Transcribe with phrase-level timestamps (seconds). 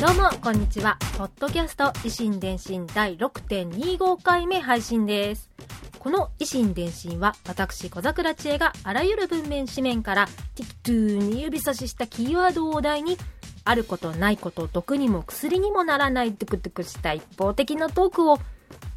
[0.00, 0.96] どうも、こんにちは。
[1.18, 5.50] ポッドキャスト維新伝心第6.25回目配信です。
[5.98, 13.18] この維新伝心は、私、小桜知恵があらゆる文面紙面から、適当に指差ししたキーワードをお題に、
[13.64, 18.38] あることないこと、毒にも薬にもならないトゥクトゥクした一方的なトークを、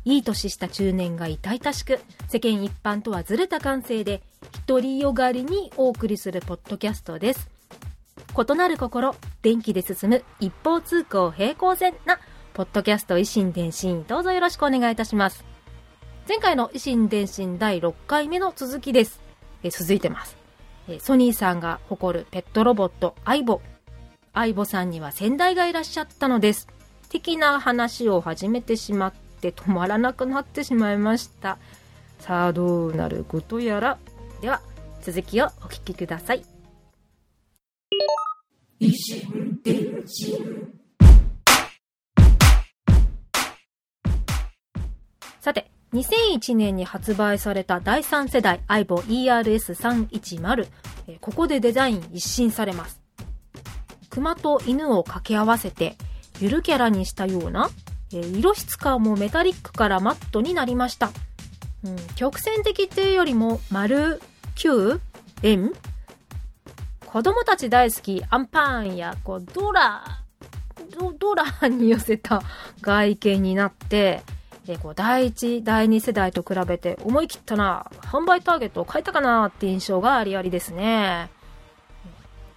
[0.05, 1.99] いい年した中年が痛々しく、
[2.29, 4.21] 世間一般とはずれた感性で、
[4.65, 7.49] 独りよがりにお送りするポッドキャストです。
[8.35, 12.19] 異なる心、電気で進む一方通行平行線な、
[12.53, 15.43] ポッドキャスト維新伝心、どうぞよろしくお願いいたします。
[16.27, 19.21] 前回の維新伝心第6回目の続きです。
[19.61, 20.37] え続いてます。
[20.87, 23.59] えソニーさんが誇るペットロボット、アイボ。
[24.31, 26.69] アイボさんには先代がいらっしゃったのです。
[27.09, 31.57] 的な話を始めてしまって止まらなくなってしまいました。
[32.19, 33.97] さあ、どうなることやら。
[34.39, 34.61] では、
[35.01, 36.52] 続きをお聞きください。
[45.39, 50.67] さて、2001年に発売された第3世代 iVo ERS310、
[51.19, 53.01] ここでデザイン一新されます。
[54.09, 55.95] 熊と犬を掛け合わせて、
[56.39, 57.69] ゆるキャラにしたような、
[58.11, 61.11] 色質感もメタリックからマットになりました。
[61.83, 64.21] うん、曲線的っていうよりも、丸、
[64.55, 64.99] 球、
[65.41, 65.73] 円
[67.13, 70.03] 子供たち大好きアンパンやこうドラ
[70.99, 72.41] ドドラに寄せた
[72.81, 74.23] 外見になって
[74.67, 81.29] えこう第一第二世代と比べて思い切ったな販売ターゲットを変えたかなって印象がありありですね。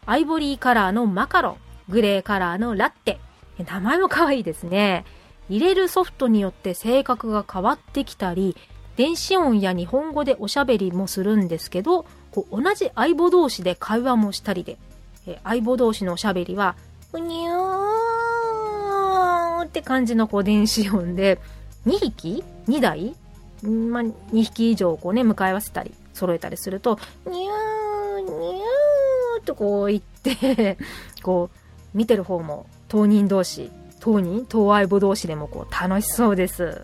[0.07, 1.59] アイボリーカラーのマカロ
[1.91, 3.21] ングレーカラーのラッテ。
[3.59, 5.05] 名前も可愛いですね。
[5.51, 8.57] 入れるソフトによって性格が変わってきたり
[8.97, 14.77] 電子音や日本語でおしゃべりもするんですけどこう同じ相棒同士で会話もしたりで、
[15.27, 16.77] え相棒同士のおしゃべりは、
[17.15, 21.41] うにゅーって感じのこう電子音で、
[21.87, 23.17] 2匹 ?2 台？
[23.67, 30.77] んまあ、2匹以上こうね、向かい合わせたり、揃えたりすると、にゅー、にゅーとこう言って、
[31.25, 31.49] こ
[31.95, 34.45] う、見てる方も当人同士、当人？
[34.47, 36.83] 当相棒同士でもこう楽しそうです。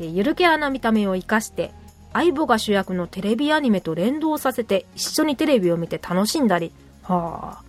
[0.00, 1.74] ゆるキャラな見た目を活かして、
[2.12, 6.72] 相棒が主役のテレビアニメと連動させて一緒にテレビを見て楽しんだり。
[7.02, 7.62] はあ。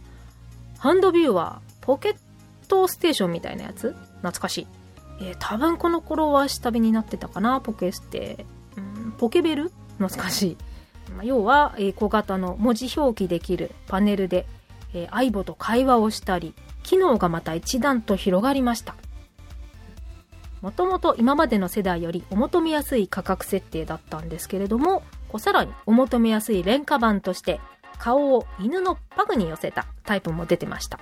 [0.80, 2.16] ハンドビューはポケッ
[2.68, 3.96] トステーションみたいなやつ？
[4.18, 4.68] 懐かしい。
[5.22, 8.46] えー多分この頃は下火になってたかな、ポケステ。
[8.78, 9.72] うん、ポケベル？
[9.98, 10.58] 懐かしい。
[11.16, 14.46] まあ要は、えー小型の文字表記できるパネルで、
[14.94, 16.53] えー、相棒と会話をしたり、
[16.84, 18.96] 機能がまた一段と広がりました。
[20.63, 25.03] もともと今までの世代よりお求めやすい価格設定だったんですけれども、
[25.38, 27.59] さらにお求めやすい廉価版として、
[28.00, 31.02] 顔を犬のパグに寄せたタイプも出てました。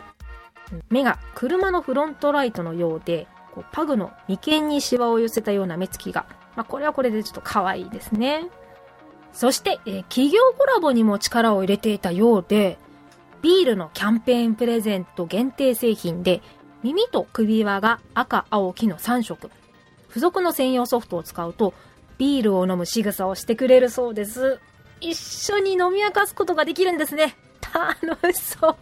[0.89, 8.50] 目が車のフロントライトのようで、こうパグの眉間にシワを寄せたような目つきが、まあ、これはこれでちょっと可愛いですね。
[9.31, 12.79] そして、えー企業コラボにも力を入れていたようで、
[13.44, 16.41] ビールのキャンペーンプレゼント限定製品で、
[16.84, 19.52] 耳と首輪が赤、青、黄の3色。
[20.08, 21.74] 付属の専用ソフトを使うと、
[22.18, 24.59] ビールを飲む仕草をしてくれるそうです。
[25.00, 27.36] 一緒に飲み明かすことができるんですね。
[27.74, 28.75] 楽しそう。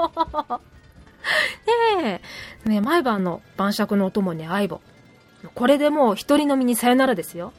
[2.02, 2.22] ね
[2.66, 2.70] え。
[2.70, 4.82] ね毎晩の晩酌のお供に相棒。
[5.54, 7.54] これでもう一人飲みにさよならですよ。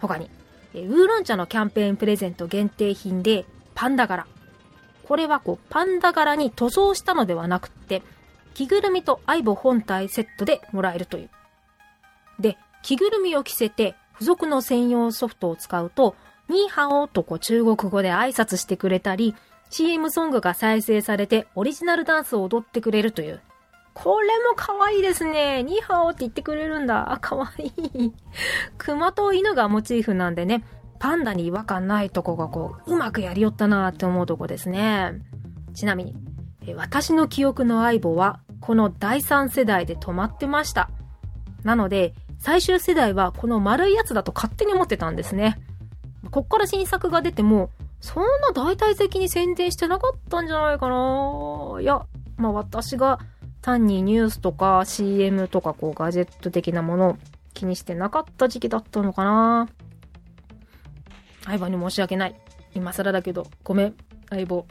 [0.00, 0.30] 他に、
[0.74, 4.26] ウーロン茶のキャンペーンプレゼント限定品で、パンダ柄。
[5.06, 8.02] これはこう、パンダ柄に塗装したのではなくって、
[8.54, 11.30] 着ぐるみと相棒本体セットでもらえるという。
[12.38, 16.14] で、着ぐるみを着せて、付属の専用ソフトを使うと、
[16.48, 19.34] ニーハオとこう中国語で挨拶してくれたり、
[19.70, 23.40] CM ソングが再生されてオリジナルダンスを踊ってくれるという。
[23.94, 25.62] これも可愛いですね。
[25.62, 27.12] ニーハオって言ってくれるんだ。
[27.12, 28.12] あ、可愛い。
[28.78, 30.64] 熊と犬がモチーフなんでね、
[30.98, 35.12] パンダに違和感ないとこがこう、うまくやりよったなーって思うとこですね。
[35.74, 36.14] ちなみに、
[36.74, 40.90] 私の記憶の相棒は、この第3世代で止まってました。
[41.62, 45.58] なので、最終世代はこの丸いやつだと勝手に思ってたんですね。
[46.30, 47.70] こっから新作が出ても、
[48.00, 52.06] そんな大々的に宣伝してなかったんじゃないかないや、
[52.36, 53.18] まあ私が
[53.60, 57.16] 単にニュースとか CM とかこうガジェット的なものを
[57.52, 59.68] 気にしてなかった時期だったのかな
[61.44, 62.40] 相棒に申し訳ない。
[62.74, 63.94] 今更だけど、ごめん、
[64.30, 64.66] 相棒。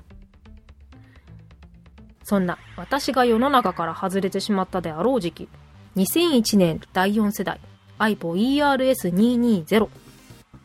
[2.30, 5.50] そんな私が世の中から外れてしまったであろう時期、
[5.96, 7.60] 2001年第4世代
[7.98, 9.88] iPo ERS220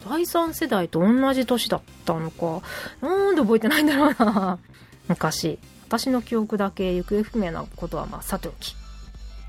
[0.06, 2.60] 第3世代と同じ年だったのか。
[3.00, 4.58] なんで覚えてないんだろうな。
[5.08, 5.58] 昔、
[5.88, 8.76] 私の記憶だけ行方不明なことはまあさておき。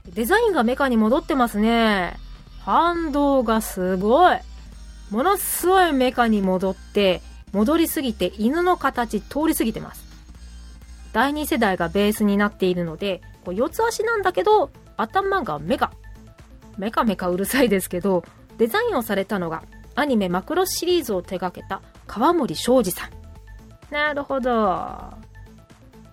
[0.07, 2.17] デザインがメカに戻ってますね。
[2.62, 4.38] 反動がすごい。
[5.09, 7.21] ものすごいメカに戻って、
[7.51, 10.05] 戻りすぎて犬の形通り過ぎてます。
[11.15, 15.94] 第2世代がベースになっているので、こう四つ足なんだけど、頭がメカ。
[16.77, 18.25] メカメカうるさいですけど、
[18.57, 19.63] デザインをされたのが
[19.95, 23.12] アニメマクロシリーズを手掛けた川森昌司さん。
[23.94, 25.13] なるほど。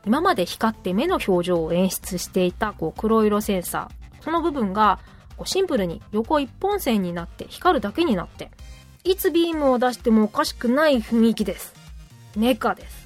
[0.06, 4.22] 今まで光って目の表情を演出していたこう黒色センサー。
[4.22, 5.00] その部分が
[5.36, 8.52] こうシンプルに横一本線になって光るだけになって、
[9.02, 11.74] いつビームを出してもおかしくない雰囲気です。
[12.36, 13.01] メカです。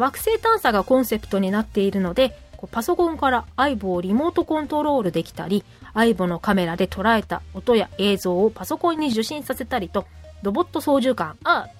[0.00, 2.36] 惑星探査がコンセプトになっているので、
[2.72, 5.64] パソコンから相棒をリモートコントロールできたり、
[5.94, 10.06] 相棒のカメラで捉えた音や映像をパソコンに受信させたりと、
[10.42, 11.70] ロボット操縦感アップ。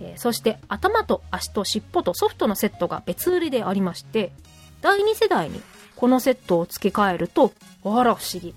[0.00, 4.32] えー、そして頭と足と尻尾とソフトのセットが別売りでありまして、
[4.80, 5.60] 第2世代に
[5.96, 7.52] このセットを付け替えると、
[7.84, 8.54] あら不思議。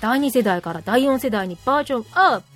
[0.00, 2.55] 第2世代から第4世代にバージョンアップ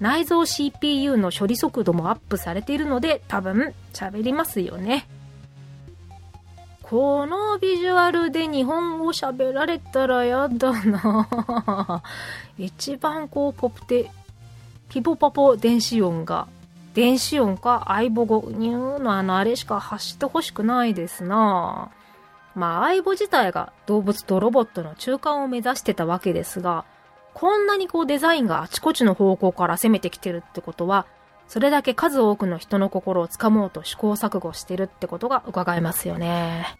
[0.00, 5.08] 内蔵 CPU の処理速度もアップされているので多分喋りますよね。
[6.82, 12.02] このビジュアルで日本語喋られたらやだな
[12.58, 14.08] 一番こうポプテ、
[14.88, 16.46] ピポパポ電子音が、
[16.94, 21.90] 電子音か相棒語、ニューのあのあれしか発してほしくないですな
[22.54, 26.84] まあ相棒自体が動物とロボットの中間を目指してたわけですが、
[27.36, 31.06] こんなにこうデザインがあちこちの方向から攻めてきてるってことは、
[31.48, 36.78] それだけ数多くの人の心をつかもうと試行錯誤してるってことが伺えますよね。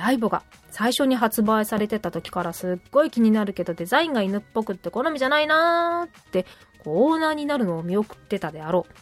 [0.00, 6.46] アイボが最初に発売されてた時からすっごい気になるけどデザインが犬っぽくって好みじゃないなーって
[6.84, 8.92] こうオーナーになるのを見送ってたであろう。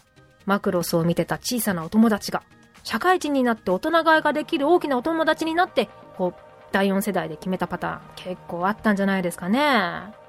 [0.46, 2.42] マクロスを見てた小さなお友達が
[2.84, 6.40] 社会人になって大人買いができる大きなお友達になってこう
[6.72, 10.23] 第4世代で決めたパターン結構あったんじゃないですかね。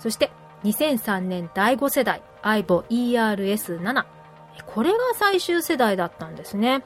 [0.00, 0.32] そして
[0.64, 4.04] 2003年第5世代 iVo ERS7
[4.66, 6.82] これが最終世代だったんですね。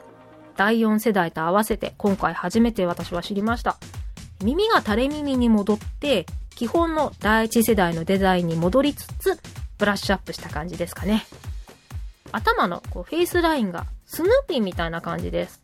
[0.55, 3.77] 第4世代と合わせて今回初めて私は知りました。
[4.43, 6.25] 耳が垂れ耳に戻って
[6.55, 9.39] 基本の第1世代のデザインに戻りつつ
[9.77, 11.25] ブラッシュアップした感じですかね。
[12.31, 15.61] 頭のこうフェイスラインがスヌーピーみたいな感じです。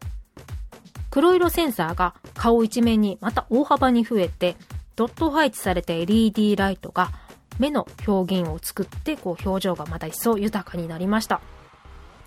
[1.09, 4.56] 黒色センサーが顔一面にまた大幅に増えて
[4.95, 7.12] ドット配置された LED ライトが
[7.59, 11.42] 目の表現を作ってこう表情がまた一層豊かになりました。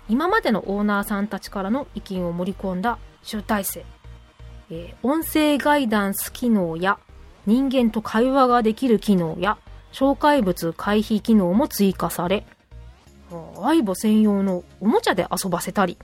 [0.07, 3.83] 今までのオーナーさんたちからの意見を盛り込んだ集大成、
[4.69, 6.99] えー、音声ガイダンス機能や
[7.45, 9.57] 人間と会話ができる機能や
[9.91, 12.45] 紹介物回避機能も追加され
[13.63, 15.97] アイボ専用のおもちゃで遊ばせたり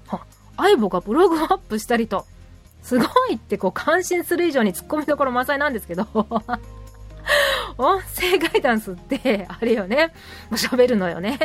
[0.57, 2.25] アイボがブログをアップしたりと
[2.81, 6.07] すごいってこう感心する以上にツッコミどころ満載なんですけど。
[7.77, 10.13] 音声ガイダンスって、あれよね。
[10.51, 11.39] 喋るのよね。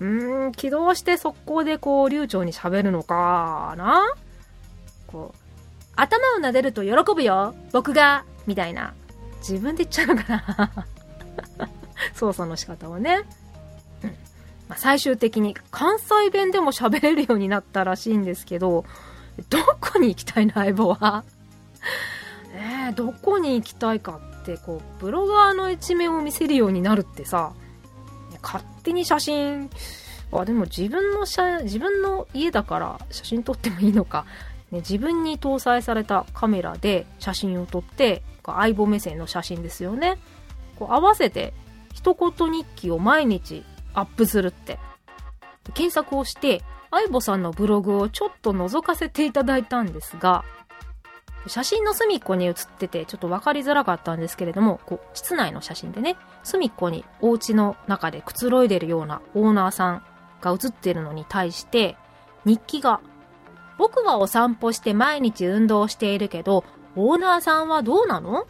[0.00, 4.02] うーん、起動して速攻でこう、流暢に喋るのかな
[5.06, 5.38] こう、
[5.96, 8.94] 頭を撫でると喜ぶよ僕がみたいな。
[9.40, 10.86] 自分で言っちゃうのかな
[12.14, 13.22] 操作の仕方をね。
[14.02, 14.10] うん。
[14.68, 18.84] まあ、最終的に関西弁でも喋れるようになったらしいんですけど、
[19.48, 21.24] どこに行きたいの相棒は。
[22.52, 27.52] えー、どこに行きたいかってこうブロガーの一面を見せるようになるってさ
[28.42, 29.70] 勝手に写真
[30.32, 34.26] あでも自分の写自分の家だから写真撮ってもいいのか、
[34.70, 40.18] ね、自分に搭載されたカメラで写真を撮って相棒目線の写真ですよね。
[40.76, 41.52] こう合わせて
[41.92, 44.78] 一言日記を毎日アップするって。
[45.74, 50.44] 検索をして相棒さんのブログをちょっと覗かせていただいたんですが
[51.46, 60.02] 写真の隅っこに写ってて、ちょっと分かりづらかったんですけれども、こう、室内の写真でね、隅っこにお家の中でくつろいでるようなオーナーさん
[60.40, 61.96] が写ってるのに対して、
[62.44, 63.00] 日記が、
[63.78, 66.64] 僕はお散歩して毎日運動しているけど、
[66.96, 68.46] オーナーさんはどうなの？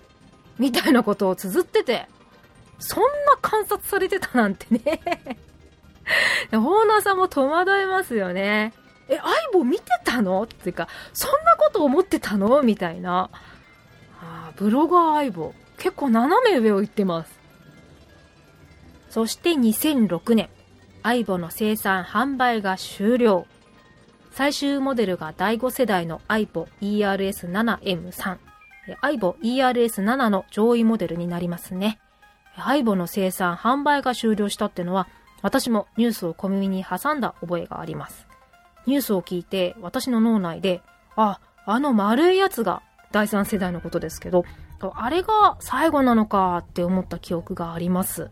[0.59, 2.09] みたいなことを綴ってて、
[2.81, 3.09] そんな
[3.41, 5.01] 観察されてたなんてね
[6.53, 8.73] オーナーさんも戸惑いますよね。
[9.11, 10.43] え、相棒見てたの？
[10.45, 12.63] っていうか、そんなこと思ってたの？
[12.63, 13.29] みたいな。
[14.23, 15.55] あブロガー相棒。
[15.79, 17.39] 結構斜め上を行ってます。
[19.09, 20.49] そして2006年、
[21.03, 23.47] 相棒の生産販売が終了。
[24.31, 28.39] 最終モデルが第5世代の iPo ERS7M3。
[29.03, 31.99] iPo ERS7 の上位モデルになりますね。
[32.57, 35.09] iPo の生産販売が終了したってのは、
[35.43, 38.27] 私もニュースを小耳に挟んだ覚えがあります。
[38.91, 40.83] ニュースを聞いて、私の脳内で、
[41.17, 42.83] あ、あの丸いやつが
[43.13, 44.45] 第3世代のことですけど、
[44.95, 48.31] あれが最後なのかって思った記憶があります。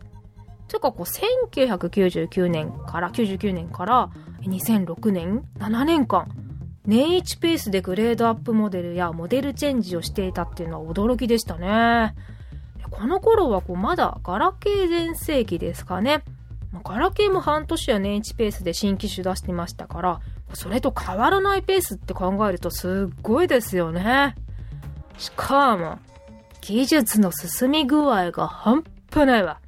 [0.69, 4.11] というかこう1999年から99年から
[4.43, 6.29] 2006年7年間
[6.85, 12.15] 年一ペースでグレードアップモデルやモデルチェンジをしていたっていうのは驚きでしたね。
[12.91, 16.23] この頃はこうまだガラケー全盛期ですかね。
[16.85, 20.21] ガラケーも半年や年一ペースで新機種出してましたから、
[20.55, 24.35] それと変わらないペースって考えるとすっごいですよね。
[25.19, 25.99] しかも、
[26.61, 29.61] 技術の進み具合が半端ないわ。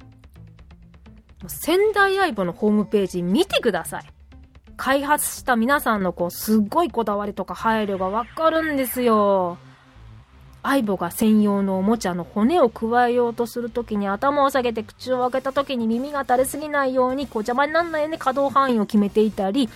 [1.47, 4.03] 仙台相棒のホームページ見てください。
[4.77, 9.57] 開発した皆さんのこう、すっごいこだわりとか配慮がわかるんですよ。
[10.63, 19.69] 相棒が専用のおもちゃの骨を加えようとするときに頭を下げて口を開けたときに耳が垂れすぎないようにこう邪魔にならないように可動範囲を決めていたり、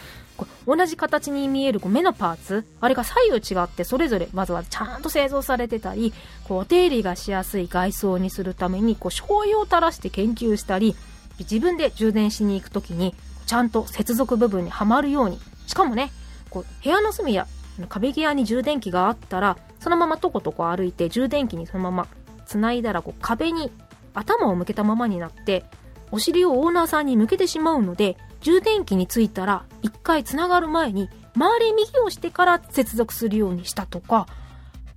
[0.66, 6.14] 同じ形に見える目のパーツ、あれが左右違ってそれぞれまずはちゃんと製造されてたり、
[6.46, 10.96] こうお手入れがしやすい外装にするためにこう醤油を垂らして研究したり、
[11.40, 13.14] 自分で充電しに行くときに、
[13.46, 16.12] ちゃんと接続部分にはまるように、しかもね、
[16.50, 17.48] こう部屋の隅や
[17.90, 22.08] 壁際に充電器があったら、そのままとことこ歩いて充電器にそのまま
[22.46, 23.72] 繋いだらこう壁に
[24.14, 25.66] 頭を向けたままになって、
[26.12, 34.28] お尻をオーナーさんに向けてしまうので、充電器についたら一回繋がる前に周り右をしてから接続するようにしたとか、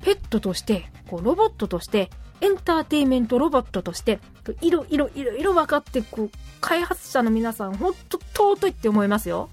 [0.01, 4.21] ペットとして、こうロボットとしてエンターテイメントロボットとして、
[4.61, 6.31] いろいろいろいろ分かって、こう、
[6.61, 9.51] 開発者の皆さん、ほんと尊いって思いますよ。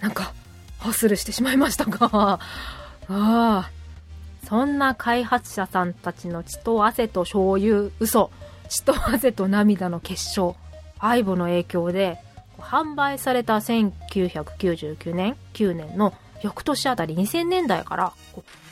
[0.00, 0.34] なんか、
[0.78, 2.38] ハッスルしてしまいましたが、 あ
[3.08, 3.70] あ。
[4.46, 8.30] そんな開発者さんたちの血と汗と醤油、嘘、
[8.68, 10.54] 血と汗と涙の結晶、
[11.00, 12.18] 相棒の影響で、
[12.58, 18.12] 販売された1999年、9年の翌年あたり2000年代から、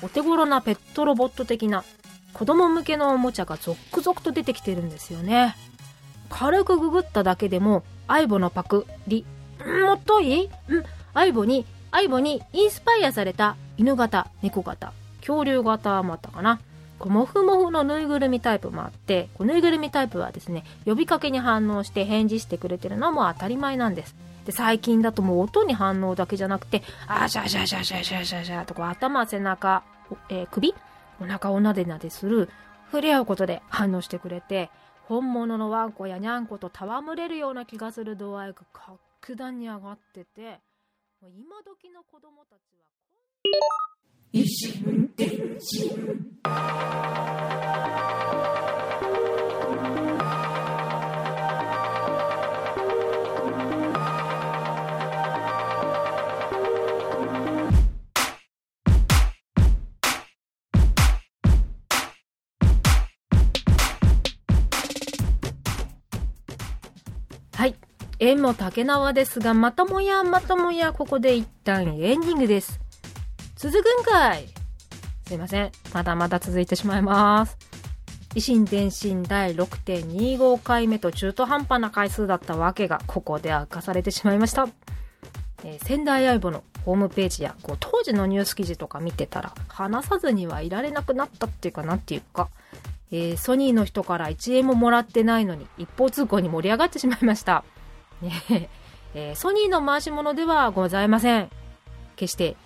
[0.02, 1.84] お手頃なペットロボット的な
[2.32, 5.56] 子供向けのおもちゃが続々と出てきてるんですよね。
[6.30, 9.24] 軽くググっただけでも、アイボのパクリ、
[9.64, 9.82] ん？
[9.82, 10.46] もっといい？
[10.46, 10.50] ん？
[11.14, 16.58] アイボに、アイボにインスパイアされた犬型、猫型、恐竜型もあったかな。
[17.08, 24.14] モフモフのぬいぐるみタイプもあって、ぬいぐるみタイプはですね、呼びかけに反応して返事してくれてるのも当たり前なんです。
[24.44, 29.82] で、最近だともう音に反応だけじゃなくて、あーシャシャシャシャシャシャシャとこう頭、背中、
[30.28, 30.74] えー、首
[31.20, 32.48] お腹をなでなでする、
[32.86, 34.70] 触れ合うことで反応してくれて、
[35.04, 40.60] 本物のワンコやニャンコと戯れるような気がする度合いが格段に上がってて、
[41.22, 43.91] 今時の子供たちは、
[44.34, 45.28] 一心伝
[45.60, 45.90] 心。
[67.54, 67.74] はい。
[68.18, 72.81] 縁も竹縄ですが、またもやまたもやここで一旦エンディングです。
[73.62, 74.48] 続くんかい
[75.24, 75.70] すいません。
[75.94, 77.56] まだまだ続いてしまいます。
[78.34, 84.66] 維新伝心第6.25回目と中途半端な回数だったわけが、ここで明かされてしまいました。
[85.62, 92.48] えー、仙台相棒のホームページや、こう、当時のニュース記事とか見てたら、話さずにはいられなくなったっていうか、なんていうか、
[93.12, 97.62] えー、ソニーの人から1円ももらってないのに一方通行に盛り上がってしまいました。
[98.22, 98.68] ね
[99.14, 101.48] えー、ソニーの回し物ではございません。
[102.16, 102.56] 決して。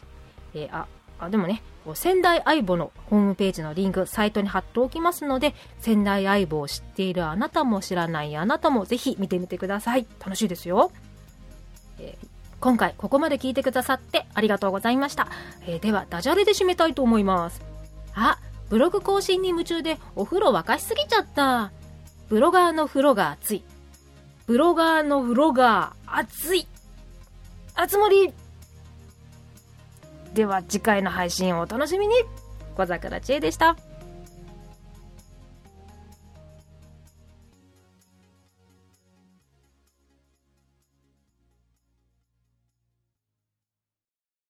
[0.56, 0.86] えー、あ、
[1.18, 1.62] あ、でもね、
[1.94, 10.06] 仙台相棒のホームページのリンク、サイトに貼っておきますので、仙台相棒を知っているあなたも知らないあなたもぜひ見てみてください。
[10.18, 10.90] 楽しいですよ。
[12.00, 12.26] えー、
[12.60, 15.28] 今回ここまで聞いてくださってありがとうございました。
[15.66, 17.62] えー、では、ダジャレで締めたいと思います。
[18.14, 18.38] あ、
[18.70, 21.70] ブログ更新に夢中でお風呂沸かしすぎちゃった。
[22.28, 23.62] ブロガーの風呂が熱い。
[24.46, 26.66] ブロガーの風呂が熱い。
[27.74, 28.32] あつ森
[30.36, 32.14] では次回の配信をお楽しみに。
[32.76, 33.74] 小桜知恵でした。